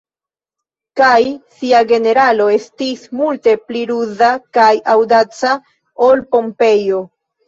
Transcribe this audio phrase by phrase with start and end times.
[0.99, 1.17] Kaj
[1.57, 5.53] sia generalo estis multe pli ruza kaj aŭdaca
[6.09, 7.03] ol Pompejo.